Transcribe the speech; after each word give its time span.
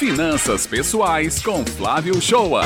Finanças 0.00 0.66
Pessoais 0.66 1.42
com 1.42 1.62
Flávio 1.62 2.18
Shoa. 2.22 2.62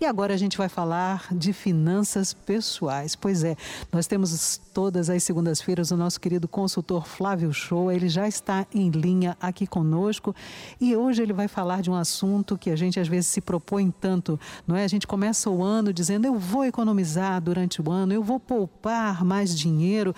E 0.00 0.04
agora 0.06 0.32
a 0.32 0.36
gente 0.36 0.56
vai 0.56 0.68
falar 0.68 1.26
de 1.34 1.52
finanças 1.52 2.32
pessoais. 2.32 3.16
Pois 3.16 3.42
é, 3.42 3.56
nós 3.92 4.06
temos 4.06 4.56
todas 4.72 5.10
as 5.10 5.24
segundas-feiras 5.24 5.90
o 5.90 5.96
nosso 5.96 6.20
querido 6.20 6.46
consultor 6.46 7.08
Flávio 7.08 7.52
Show. 7.52 7.90
Ele 7.90 8.08
já 8.08 8.28
está 8.28 8.64
em 8.72 8.88
linha 8.88 9.36
aqui 9.40 9.66
conosco 9.66 10.32
e 10.80 10.94
hoje 10.94 11.24
ele 11.24 11.32
vai 11.32 11.48
falar 11.48 11.82
de 11.82 11.90
um 11.90 11.96
assunto 11.96 12.56
que 12.56 12.70
a 12.70 12.76
gente 12.76 13.00
às 13.00 13.08
vezes 13.08 13.26
se 13.26 13.40
propõe 13.40 13.90
tanto, 13.90 14.38
não 14.64 14.76
é? 14.76 14.84
A 14.84 14.88
gente 14.88 15.08
começa 15.08 15.50
o 15.50 15.60
ano 15.60 15.92
dizendo 15.92 16.24
eu 16.24 16.38
vou 16.38 16.64
economizar 16.64 17.40
durante 17.42 17.82
o 17.82 17.90
ano, 17.90 18.12
eu 18.12 18.22
vou 18.22 18.38
poupar 18.38 19.24
mais 19.24 19.58
dinheiro, 19.58 20.14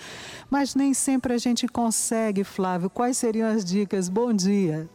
mas 0.50 0.74
nem 0.74 0.92
sempre 0.92 1.32
a 1.32 1.38
gente 1.38 1.66
consegue, 1.66 2.44
Flávio. 2.44 2.90
Quais 2.90 3.16
seriam 3.16 3.48
as 3.48 3.64
dicas? 3.64 4.10
Bom 4.10 4.34
dia. 4.34 4.86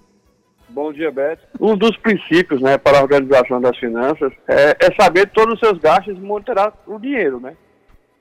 Bom 0.76 0.92
dia, 0.92 1.10
Beto. 1.10 1.42
Um 1.57 1.78
dos 1.78 1.96
princípios 1.96 2.62
né, 2.62 2.78
para 2.78 3.00
a 3.00 3.02
organização 3.02 3.62
das 3.62 3.77
finanças 3.77 4.30
é, 4.45 4.72
é 4.72 5.02
saber 5.02 5.27
todos 5.27 5.54
os 5.54 5.59
seus 5.62 5.80
gastos 5.80 6.17
e 6.17 6.20
monitorar 6.20 6.73
o 6.86 7.00
dinheiro, 7.00 7.40
né? 7.40 7.55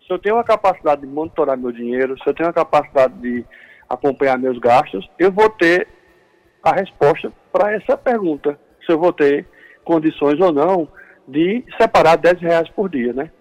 Se 0.07 0.13
eu 0.13 0.21
tenho 0.21 0.39
a 0.39 0.45
capacidade 0.45 1.01
de 1.01 1.07
monitorar 1.09 1.59
meu 1.59 1.73
dinheiro, 1.73 2.17
se 2.23 2.31
eu 2.31 2.33
tenho 2.33 2.49
a 2.49 2.53
capacidade 2.53 3.13
de 3.15 3.45
acompanhar 3.91 4.39
meus 4.39 4.57
gastos, 4.61 5.05
eu 5.19 5.33
vou 5.33 5.51
ter 5.51 5.89
a 6.63 6.73
resposta 6.77 7.33
para 7.53 7.75
essa 7.75 7.97
pergunta. 7.97 8.57
Se 8.87 8.93
eu 8.93 9.01
vou 9.01 9.13
ter 9.13 9.45
condições 9.83 10.39
ou 10.39 10.53
não 10.53 10.87
de 11.27 11.65
separar 11.77 12.15
10 12.15 12.41
reais 12.41 12.69
por 12.69 12.89
dia, 12.89 13.13
né? 13.13 13.33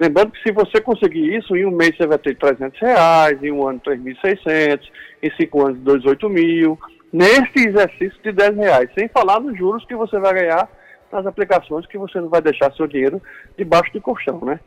Lembrando 0.00 0.32
que 0.32 0.42
se 0.42 0.50
você 0.50 0.80
conseguir 0.80 1.36
isso, 1.36 1.54
em 1.54 1.66
um 1.66 1.70
mês 1.70 1.94
você 1.94 2.06
vai 2.06 2.16
ter 2.16 2.38
300 2.38 2.80
reais, 2.80 3.42
em 3.42 3.52
um 3.52 3.68
ano 3.68 3.82
3.600, 3.86 4.80
em 5.22 5.30
cinco 5.36 5.66
anos 5.66 5.78
2.8 5.80 6.30
mil, 6.30 6.78
nesse 7.12 7.68
exercício 7.68 8.18
de 8.22 8.32
10 8.32 8.56
reais, 8.56 8.90
sem 8.98 9.08
falar 9.08 9.40
nos 9.40 9.56
juros 9.56 9.84
que 9.84 9.94
você 9.94 10.18
vai 10.18 10.34
ganhar 10.34 10.68
nas 11.12 11.26
aplicações 11.26 11.86
que 11.86 11.98
você 11.98 12.18
não 12.20 12.28
vai 12.28 12.40
deixar 12.40 12.72
seu 12.72 12.86
dinheiro 12.86 13.20
debaixo 13.56 13.92
do 13.92 14.00
colchão, 14.00 14.40
né? 14.42 14.58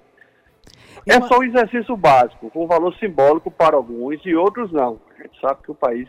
É 1.08 1.20
só 1.22 1.40
um 1.40 1.44
exercício 1.44 1.96
básico, 1.98 2.50
com 2.50 2.68
valor 2.68 2.96
simbólico 2.96 3.52
para 3.52 3.76
alguns 3.76 4.20
e 4.26 4.36
outros 4.36 4.72
não. 4.72 5.00
A 5.20 5.24
gente 5.24 5.40
sabe 5.40 5.62
que 5.64 5.72
o 5.72 5.76
país 5.76 6.08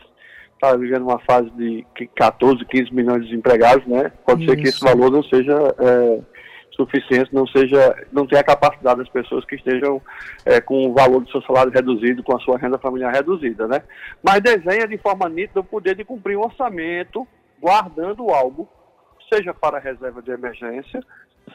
está 0.53 0.75
vivendo 0.75 1.03
uma 1.03 1.19
fase 1.19 1.49
de 1.51 1.85
14, 2.15 2.65
15 2.65 2.93
milhões 2.93 3.21
de 3.21 3.29
desempregados, 3.29 3.85
né? 3.85 4.11
Pode 4.25 4.43
Isso. 4.43 4.51
ser 4.51 4.57
que 4.57 4.67
esse 4.67 4.83
valor 4.83 5.11
não 5.11 5.23
seja 5.23 5.53
é, 5.79 6.19
suficiente, 6.77 7.33
não 7.33 7.45
seja, 7.47 8.05
não 8.11 8.27
tenha 8.27 8.41
a 8.41 8.45
capacidade 8.45 8.99
das 8.99 9.09
pessoas 9.09 9.43
que 9.43 9.55
estejam 9.55 9.99
é, 10.45 10.61
com 10.61 10.87
o 10.87 10.93
valor 10.93 11.21
do 11.21 11.31
seu 11.31 11.41
salário 11.41 11.71
reduzido, 11.71 12.23
com 12.23 12.37
a 12.37 12.39
sua 12.39 12.57
renda 12.57 12.77
familiar 12.77 13.11
reduzida, 13.11 13.67
né? 13.67 13.81
Mas 14.23 14.41
desenha 14.41 14.87
de 14.87 14.97
forma 14.99 15.27
nítida 15.27 15.59
o 15.59 15.63
poder 15.63 15.95
de 15.95 16.05
cumprir 16.05 16.37
um 16.37 16.43
orçamento, 16.43 17.27
guardando 17.59 18.29
algo, 18.29 18.69
seja 19.33 19.53
para 19.53 19.79
reserva 19.79 20.21
de 20.21 20.31
emergência, 20.31 21.03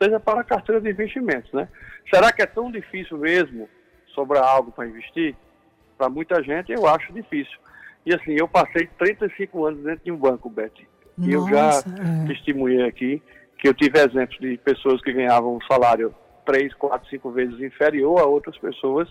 seja 0.03 0.19
para 0.19 0.41
a 0.41 0.45
carteira 0.45 0.81
de 0.81 0.91
investimentos, 0.91 1.53
né? 1.53 1.69
Será 2.13 2.33
que 2.33 2.43
é 2.43 2.47
tão 2.47 2.71
difícil 2.71 3.17
mesmo 3.17 3.69
sobrar 4.13 4.45
algo 4.45 4.73
para 4.73 4.89
investir? 4.89 5.37
Para 5.97 6.11
muita 6.11 6.43
gente, 6.43 6.73
eu 6.73 6.87
acho 6.87 7.13
difícil. 7.13 7.57
E 8.05 8.13
assim, 8.13 8.33
eu 8.33 8.49
passei 8.49 8.89
35 8.99 9.65
anos 9.65 9.85
dentro 9.85 10.05
de 10.05 10.11
um 10.11 10.17
banco, 10.17 10.51
Betty. 10.51 10.89
E 11.19 11.33
eu 11.33 11.49
já 11.49 11.71
é. 11.71 12.27
testemunhei 12.27 12.83
aqui 12.83 13.23
que 13.63 13.69
eu 13.69 13.75
tive 13.75 13.97
exemplos 14.01 14.41
de 14.41 14.59
pessoas 14.59 15.01
que 15.01 15.13
ganhavam 15.13 15.55
um 15.55 15.61
salário 15.71 16.13
três, 16.45 16.75
quatro, 16.75 17.09
cinco 17.09 17.31
vezes 17.31 17.61
inferior 17.61 18.19
a 18.19 18.25
outras 18.25 18.59
pessoas 18.59 19.09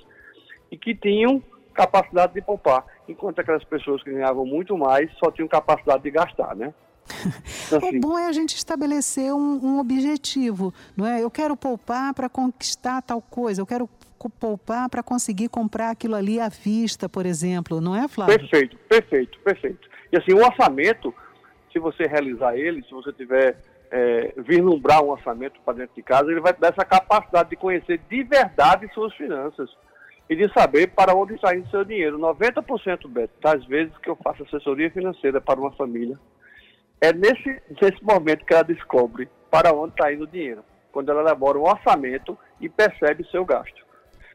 e 0.70 0.78
que 0.78 0.94
tinham 0.94 1.42
capacidade 1.74 2.34
de 2.34 2.42
poupar, 2.42 2.86
enquanto 3.08 3.40
aquelas 3.40 3.64
pessoas 3.64 4.04
que 4.04 4.12
ganhavam 4.12 4.46
muito 4.46 4.78
mais 4.78 5.10
só 5.24 5.32
tinham 5.32 5.48
capacidade 5.48 6.04
de 6.04 6.12
gastar, 6.12 6.54
né? 6.54 6.74
Então, 7.66 7.80
assim, 7.80 7.98
o 7.98 8.02
bom 8.02 8.20
é 8.20 8.28
a 8.28 8.34
gente 8.34 8.54
estabelecer 8.54 9.34
um, 9.34 9.66
um 9.66 9.80
objetivo, 9.80 10.74
não 10.98 11.08
é? 11.08 11.24
Eu 11.24 11.32
quero 11.32 11.56
poupar 11.56 12.14
para 12.14 12.28
conquistar 12.28 13.02
tal 13.02 13.22
coisa, 13.22 13.62
eu 13.62 13.66
quero 13.66 13.90
poupar 14.38 14.90
para 14.90 15.02
conseguir 15.02 15.48
comprar 15.48 15.92
aquilo 15.92 16.16
ali 16.16 16.42
à 16.42 16.50
vista, 16.50 17.08
por 17.08 17.26
exemplo, 17.26 17.80
não 17.80 17.96
é, 17.96 18.06
Flávio? 18.10 18.38
Perfeito, 18.38 18.78
perfeito, 18.90 19.40
perfeito. 19.40 19.90
E 20.12 20.18
assim, 20.18 20.34
o 20.34 20.46
orçamento, 20.46 21.16
se 21.72 21.80
você 21.80 22.04
realizar 22.04 22.58
ele, 22.58 22.84
se 22.84 22.92
você 22.92 23.14
tiver 23.14 23.71
é, 23.92 24.34
vislumbrar 24.38 25.04
um 25.04 25.10
orçamento 25.10 25.60
para 25.66 25.80
dentro 25.80 25.96
de 25.96 26.02
casa, 26.02 26.32
ele 26.32 26.40
vai 26.40 26.54
dar 26.54 26.70
essa 26.70 26.86
capacidade 26.86 27.50
de 27.50 27.58
conhecer 27.58 28.00
de 28.10 28.24
verdade 28.24 28.92
suas 28.94 29.14
finanças 29.16 29.70
e 30.30 30.36
de 30.36 30.52
saber 30.54 30.88
para 30.88 31.14
onde 31.14 31.36
está 31.36 31.54
indo 31.54 31.70
seu 31.70 31.84
dinheiro. 31.84 32.18
90%, 32.18 33.08
Beto, 33.10 33.34
das 33.42 33.66
vezes 33.66 33.96
que 33.98 34.10
eu 34.10 34.16
faço 34.16 34.44
assessoria 34.44 34.90
financeira 34.90 35.42
para 35.42 35.60
uma 35.60 35.72
família, 35.74 36.18
é 37.02 37.12
nesse, 37.12 37.62
nesse 37.82 38.02
momento 38.02 38.46
que 38.46 38.54
ela 38.54 38.64
descobre 38.64 39.28
para 39.50 39.74
onde 39.74 39.92
está 39.92 40.14
indo 40.14 40.24
o 40.24 40.28
dinheiro, 40.28 40.64
quando 40.92 41.12
ela 41.12 41.22
elabora 41.22 41.60
um 41.60 41.64
orçamento 41.64 42.38
e 42.62 42.70
percebe 42.70 43.28
seu 43.30 43.44
gasto. 43.44 43.86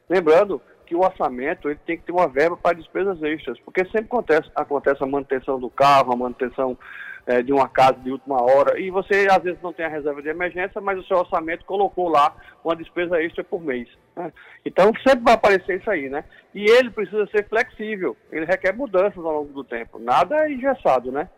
Lembrando 0.09 0.61
que 0.86 0.94
o 0.94 1.00
orçamento 1.00 1.69
ele 1.69 1.78
tem 1.84 1.98
que 1.98 2.04
ter 2.04 2.12
uma 2.12 2.28
verba 2.28 2.56
para 2.56 2.76
despesas 2.76 3.22
extras, 3.22 3.58
porque 3.60 3.84
sempre 3.86 4.06
acontece, 4.06 4.50
acontece 4.54 5.02
a 5.02 5.06
manutenção 5.06 5.58
do 5.58 5.69
carro, 5.69 6.12
a 6.12 6.16
manutenção 6.16 6.78
é, 7.26 7.42
de 7.42 7.52
uma 7.52 7.69
casa 7.69 7.98
de 7.98 8.10
última 8.10 8.41
hora, 8.41 8.78
e 8.78 8.88
você 8.88 9.26
às 9.28 9.42
vezes 9.42 9.60
não 9.60 9.72
tem 9.72 9.84
a 9.84 9.91
reserva 9.91 10.22
de 10.22 10.28
emergência, 10.28 10.80
mas 10.80 10.98
o 10.98 11.04
seu 11.04 11.19
orçamento 11.19 11.64
colocou 11.64 12.08
lá 12.08 12.34
uma 12.64 12.76
despesa 12.76 13.20
extra 13.20 13.42
por 13.42 13.60
mês. 13.60 13.88
Né? 14.14 14.32
Então 14.64 14.92
sempre 15.06 15.25
vai 15.25 15.34
aparecer 15.34 15.80
isso 15.80 15.91
aí, 15.91 16.08
né? 16.08 16.25
E 16.54 16.64
ele 16.70 16.91
precisa 16.91 17.26
ser 17.26 17.48
flexível, 17.48 18.16
ele 18.30 18.46
requer 18.46 18.72
mudanças 18.72 19.19
ao 19.19 19.41
longo 19.41 19.52
do 19.52 19.64
tempo, 19.64 19.98
nada 19.98 20.46
é 20.46 20.52
engessado, 20.52 21.10
né? 21.10 21.28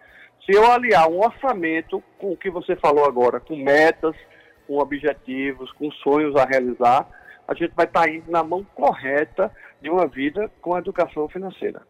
Se 0.44 0.56
eu 0.56 0.70
aliar 0.70 1.08
um 1.08 1.20
orçamento 1.20 2.02
com 2.18 2.32
o 2.32 2.36
que 2.36 2.50
você 2.50 2.76
falou 2.76 3.04
agora, 3.04 3.40
com 3.40 3.56
metas, 3.56 4.14
com 4.66 4.78
objetivos, 4.78 5.72
com 5.72 5.90
sonhos 5.90 6.36
a 6.36 6.44
realizar, 6.44 7.06
a 7.48 7.54
gente 7.54 7.72
vai 7.74 7.86
estar 7.86 8.06
indo 8.08 8.30
na 8.30 8.44
mão 8.44 8.62
correta 8.74 9.50
de 9.80 9.88
uma 9.88 10.06
vida 10.06 10.50
com 10.60 10.74
a 10.74 10.78
educação 10.80 11.26
financeira. 11.30 11.80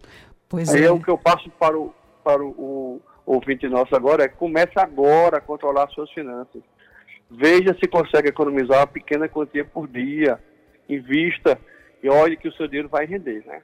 Pois 0.49 0.73
Aí 0.73 0.85
é. 0.85 0.87
é 0.87 0.91
o 0.91 1.03
que 1.03 1.11
eu 1.11 1.19
passo 1.19 1.51
para 1.51 1.77
o, 1.77 1.93
para 2.23 2.43
o, 2.43 3.03
ouvinte 3.27 3.69
nosso 3.69 3.95
agora 3.95 4.25
é 4.25 4.29
comece 4.29 4.73
agora 4.77 5.39
a 5.39 5.41
controlar 5.41 5.89
suas 5.89 6.11
finanças. 6.13 6.63
Veja 7.31 7.77
se 7.79 7.89
consegue 7.89 8.29
economizar 8.29 8.79
uma 8.79 8.87
pequena 8.87 9.29
quantia 9.29 9.65
por 9.65 9.87
dia. 9.89 10.39
Invista 10.89 11.59
e 12.03 12.09
olhe 12.09 12.37
que 12.37 12.49
o 12.49 12.53
seu 12.53 12.67
dinheiro 12.67 12.89
vai 12.89 13.05
render, 13.05 13.45
né? 13.45 13.61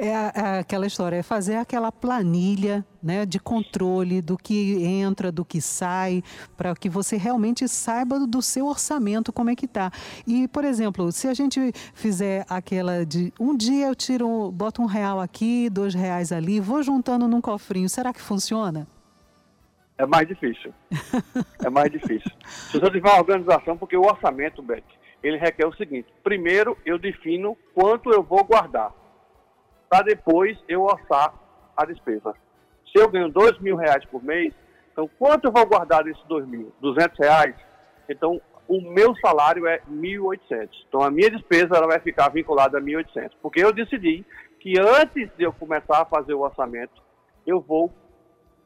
É, 0.00 0.14
aquela 0.60 0.86
história, 0.86 1.16
é 1.16 1.24
fazer 1.24 1.56
aquela 1.56 1.90
planilha 1.90 2.86
né, 3.02 3.26
de 3.26 3.40
controle 3.40 4.22
do 4.22 4.38
que 4.38 4.84
entra, 4.84 5.32
do 5.32 5.44
que 5.44 5.60
sai, 5.60 6.22
para 6.56 6.72
que 6.76 6.88
você 6.88 7.16
realmente 7.16 7.66
saiba 7.66 8.24
do 8.24 8.40
seu 8.40 8.66
orçamento 8.66 9.32
como 9.32 9.50
é 9.50 9.56
que 9.56 9.64
está. 9.64 9.90
E, 10.24 10.46
por 10.46 10.64
exemplo, 10.64 11.10
se 11.10 11.26
a 11.26 11.34
gente 11.34 11.72
fizer 11.94 12.46
aquela 12.48 13.04
de 13.04 13.32
um 13.40 13.56
dia 13.56 13.88
eu 13.88 13.94
tiro, 13.96 14.52
boto 14.52 14.80
um 14.80 14.86
real 14.86 15.20
aqui, 15.20 15.68
dois 15.68 15.94
reais 15.94 16.30
ali, 16.30 16.60
vou 16.60 16.80
juntando 16.80 17.26
num 17.26 17.40
cofrinho, 17.40 17.88
será 17.88 18.12
que 18.12 18.20
funciona? 18.22 18.86
É 19.98 20.06
mais 20.06 20.28
difícil. 20.28 20.72
é 21.58 21.68
mais 21.68 21.90
difícil. 21.90 22.30
Se 22.70 22.78
você 22.78 22.88
tiver 22.88 23.10
uma 23.10 23.18
organização, 23.18 23.76
porque 23.76 23.96
o 23.96 24.02
orçamento, 24.02 24.62
Beth, 24.62 24.84
ele 25.24 25.38
requer 25.38 25.66
o 25.66 25.74
seguinte: 25.74 26.06
primeiro 26.22 26.78
eu 26.86 27.00
defino 27.00 27.58
quanto 27.74 28.12
eu 28.12 28.22
vou 28.22 28.44
guardar 28.44 28.92
para 29.88 30.04
depois 30.04 30.58
eu 30.68 30.82
orçar 30.82 31.32
a 31.76 31.84
despesa. 31.84 32.34
Se 32.92 32.98
eu 32.98 33.08
ganho 33.08 33.28
dois 33.28 33.58
mil 33.60 33.76
reais 33.76 34.04
por 34.06 34.22
mês, 34.22 34.52
então 34.92 35.08
quanto 35.18 35.46
eu 35.46 35.52
vou 35.52 35.66
guardar 35.66 36.04
desses 36.04 36.22
dois 36.24 36.46
mil? 36.46 36.72
Duzentos 36.80 37.18
reais? 37.18 37.54
Então 38.08 38.40
o 38.66 38.80
meu 38.80 39.14
salário 39.16 39.66
é 39.66 39.80
1.800. 39.90 40.68
Então 40.88 41.02
a 41.02 41.10
minha 41.10 41.30
despesa 41.30 41.76
ela 41.76 41.86
vai 41.86 42.00
ficar 42.00 42.28
vinculada 42.28 42.78
a 42.78 42.80
1.800, 42.80 43.32
porque 43.40 43.64
eu 43.64 43.72
decidi 43.72 44.24
que 44.60 44.78
antes 44.78 45.30
de 45.36 45.44
eu 45.44 45.52
começar 45.52 46.02
a 46.02 46.04
fazer 46.04 46.34
o 46.34 46.40
orçamento, 46.40 47.02
eu 47.46 47.60
vou 47.60 47.92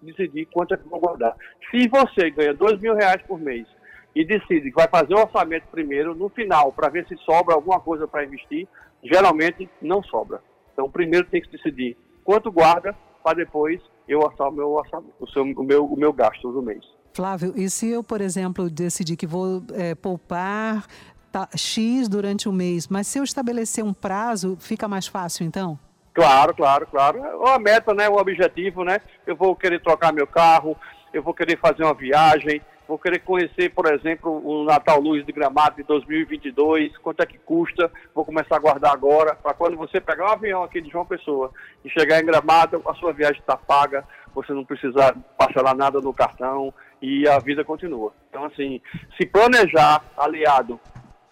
decidir 0.00 0.46
quanto 0.46 0.74
é 0.74 0.76
que 0.76 0.84
eu 0.84 0.90
vou 0.90 1.00
guardar. 1.00 1.36
Se 1.70 1.88
você 1.88 2.30
ganha 2.30 2.52
dois 2.52 2.80
mil 2.80 2.94
reais 2.94 3.22
por 3.22 3.38
mês 3.38 3.66
e 4.14 4.24
decide 4.24 4.70
que 4.70 4.76
vai 4.76 4.88
fazer 4.88 5.14
o 5.14 5.20
orçamento 5.20 5.66
primeiro, 5.70 6.14
no 6.14 6.28
final, 6.28 6.72
para 6.72 6.88
ver 6.88 7.06
se 7.06 7.16
sobra 7.18 7.54
alguma 7.54 7.80
coisa 7.80 8.08
para 8.08 8.24
investir, 8.24 8.66
geralmente 9.02 9.68
não 9.80 10.02
sobra. 10.02 10.40
Então, 10.72 10.90
primeiro 10.90 11.26
tem 11.26 11.40
que 11.40 11.50
decidir 11.50 11.96
quanto 12.24 12.50
guarda 12.50 12.94
para 13.22 13.36
depois 13.36 13.80
eu 14.08 14.20
orçar 14.20 14.48
o 14.48 14.52
meu, 14.52 14.80
o, 15.20 15.26
seu, 15.28 15.42
o, 15.42 15.62
meu, 15.62 15.86
o 15.86 15.96
meu 15.96 16.12
gasto 16.12 16.50
do 16.50 16.62
mês. 16.62 16.84
Flávio, 17.14 17.52
e 17.56 17.68
se 17.68 17.88
eu, 17.88 18.02
por 18.02 18.20
exemplo, 18.20 18.70
decidir 18.70 19.16
que 19.16 19.26
vou 19.26 19.62
é, 19.74 19.94
poupar 19.94 20.86
tá, 21.30 21.48
X 21.56 22.08
durante 22.08 22.48
o 22.48 22.52
mês, 22.52 22.88
mas 22.88 23.06
se 23.06 23.18
eu 23.18 23.24
estabelecer 23.24 23.84
um 23.84 23.92
prazo, 23.92 24.56
fica 24.58 24.88
mais 24.88 25.06
fácil 25.06 25.44
então? 25.44 25.78
Claro, 26.14 26.54
claro, 26.54 26.86
claro. 26.86 27.22
Ou 27.38 27.48
a 27.48 27.58
meta, 27.58 27.94
né? 27.94 28.08
O 28.08 28.16
objetivo, 28.16 28.84
né? 28.84 29.00
Eu 29.26 29.34
vou 29.34 29.56
querer 29.56 29.80
trocar 29.80 30.12
meu 30.12 30.26
carro, 30.26 30.76
eu 31.12 31.22
vou 31.22 31.32
querer 31.32 31.58
fazer 31.58 31.84
uma 31.84 31.94
viagem, 31.94 32.60
vou 32.92 32.98
querer 32.98 33.20
conhecer, 33.20 33.70
por 33.70 33.90
exemplo, 33.90 34.30
o 34.46 34.64
Natal 34.64 35.00
Luz 35.00 35.24
de 35.24 35.32
Gramado 35.32 35.76
de 35.76 35.82
2022, 35.84 36.98
quanto 36.98 37.22
é 37.22 37.26
que 37.26 37.38
custa, 37.38 37.90
vou 38.14 38.22
começar 38.22 38.56
a 38.56 38.58
guardar 38.58 38.92
agora, 38.92 39.34
para 39.34 39.54
quando 39.54 39.78
você 39.78 39.98
pegar 39.98 40.26
um 40.26 40.32
avião 40.32 40.62
aqui 40.62 40.78
de 40.78 40.90
João 40.90 41.06
Pessoa 41.06 41.50
e 41.82 41.88
chegar 41.88 42.20
em 42.20 42.26
Gramado, 42.26 42.82
a 42.86 42.92
sua 42.96 43.14
viagem 43.14 43.40
está 43.40 43.56
paga, 43.56 44.06
você 44.34 44.52
não 44.52 44.62
precisar 44.62 45.16
parcelar 45.38 45.74
nada 45.74 46.02
no 46.02 46.12
cartão, 46.12 46.72
e 47.00 47.26
a 47.26 47.38
vida 47.38 47.64
continua. 47.64 48.12
Então, 48.28 48.44
assim, 48.44 48.78
se 49.16 49.24
planejar 49.24 50.04
aliado 50.14 50.78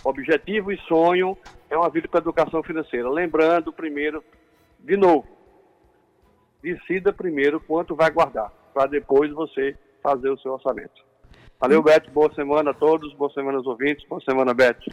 objetivo 0.03 0.73
e 0.73 0.79
sonho 0.89 1.37
é 1.69 1.77
uma 1.77 1.91
vida 1.91 2.09
com 2.09 2.17
educação 2.17 2.63
financeira. 2.63 3.11
Lembrando, 3.11 3.71
primeiro, 3.71 4.25
de 4.79 4.97
novo, 4.97 5.29
decida 6.63 7.13
primeiro 7.13 7.61
quanto 7.61 7.95
vai 7.95 8.11
guardar, 8.11 8.51
para 8.73 8.87
depois 8.87 9.31
você 9.31 9.77
fazer 10.03 10.31
o 10.31 10.39
seu 10.39 10.55
orçamento. 10.55 11.10
Valeu, 11.61 11.83
Beto. 11.83 12.11
Boa 12.11 12.33
semana 12.35 12.71
a 12.71 12.75
todos. 12.75 13.13
Boa 13.15 13.31
semana 13.33 13.59
aos 13.59 13.67
ouvintes. 13.67 14.09
Boa 14.09 14.21
semana, 14.23 14.55
Beto. 14.55 14.91